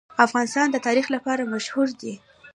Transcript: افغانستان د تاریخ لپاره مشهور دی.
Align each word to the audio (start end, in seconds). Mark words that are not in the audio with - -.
افغانستان 0.25 0.67
د 0.71 0.77
تاریخ 0.87 1.05
لپاره 1.15 1.49
مشهور 1.53 1.87
دی. 2.01 2.13